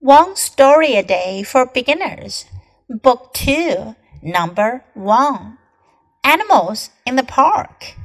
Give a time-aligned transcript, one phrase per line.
[0.00, 2.44] One Story a Day for Beginners,
[2.88, 5.58] Book 2, Number 1
[6.22, 7.96] Animals in the Park.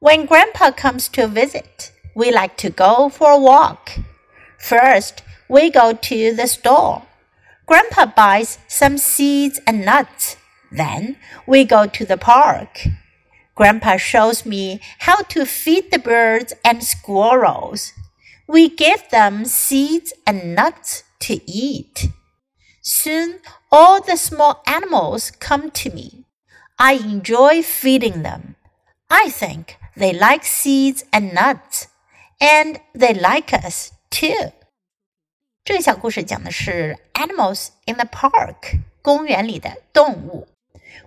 [0.00, 3.92] When Grandpa comes to visit, we like to go for a walk.
[4.58, 7.02] First, we go to the store.
[7.66, 10.36] Grandpa buys some seeds and nuts.
[10.72, 11.14] Then
[11.46, 12.88] we go to the park.
[13.54, 17.92] Grandpa shows me how to feed the birds and squirrels.
[18.47, 22.09] We give them seeds and nuts to eat.
[22.81, 23.39] Soon
[23.71, 26.25] all the small animals come to me.
[26.77, 28.55] I enjoy feeding them.
[29.09, 31.87] I think they like seeds and nuts,
[32.41, 34.51] and they like us too.
[35.63, 40.47] 这个小故事讲的是 animals in the park 公园里的动物。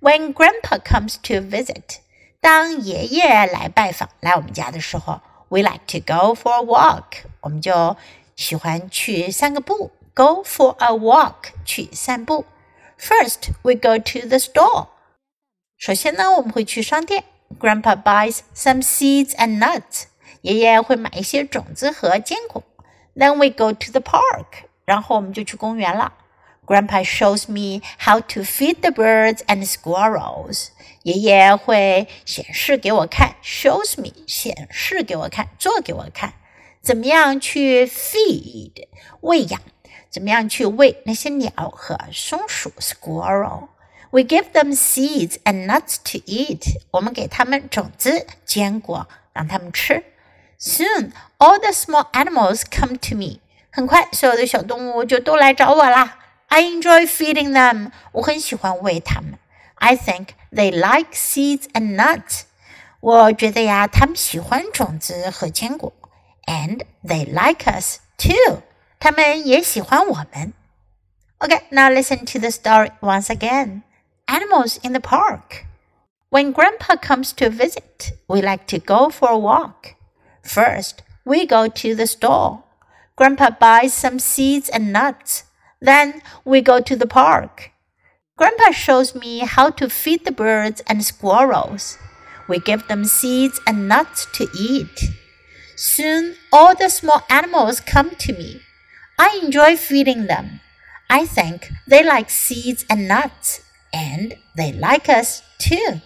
[0.00, 1.98] When Grandpa comes to visit，
[2.40, 5.20] 当爷爷来拜访来我们家的时候。
[5.48, 7.96] we like to go for a walk，我们就
[8.36, 9.90] 喜欢去散个步。
[10.14, 12.44] Go for a walk，去散步。
[12.98, 14.88] First, we go to the store。
[15.78, 17.24] 首先呢，我们会去商店。
[17.58, 20.04] Grandpa buys some seeds and nuts。
[20.42, 22.62] 爷爷会买一些种子和坚果。
[23.16, 24.64] Then we go to the park。
[24.84, 26.12] 然后我们就去公园了。
[26.66, 30.68] Grandpa shows me how to feed the birds and squirrels.
[31.02, 36.34] 爷爷会显示给我看，shows me 显示给我看，做给我看，
[36.80, 38.86] 怎么样去 feed
[39.20, 39.60] 喂养，
[40.10, 46.80] 怎么样去喂那些鸟和松鼠 squirrel。We give them seeds and nuts to eat.
[46.90, 50.04] 我们给他们种子、坚果，让他们吃。
[50.58, 53.40] Soon, all the small animals come to me.
[53.70, 56.18] 很快，所有的小动物就都来找我啦。
[56.54, 57.92] I enjoy feeding them.
[58.12, 59.38] 我很喜欢喂它们。
[59.76, 62.42] I think they like seeds and nuts.
[63.00, 65.92] 我觉得呀，他们喜欢种子和坚果。
[66.46, 68.62] And they like us too.
[68.98, 70.52] 他们也喜欢我们。
[71.38, 73.82] Okay, now listen to the story once again.
[74.26, 75.64] Animals in the park.
[76.28, 79.94] When Grandpa comes to visit, we like to go for a walk.
[80.42, 82.64] First, we go to the store.
[83.16, 85.44] Grandpa buys some seeds and nuts.
[85.81, 87.71] Then we go to the park.
[88.37, 91.97] Grandpa shows me how to feed the birds and squirrels.
[92.47, 95.09] We give them seeds and nuts to eat.
[95.75, 98.61] Soon all the small animals come to me.
[99.17, 100.61] I enjoy feeding them.
[101.09, 103.61] I think they like seeds and nuts,
[103.93, 106.01] and they like us too.